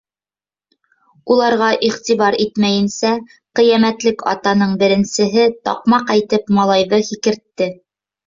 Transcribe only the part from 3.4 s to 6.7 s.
ҡиәмәтлек атаның беренсеһе таҡмаҡ әйтеп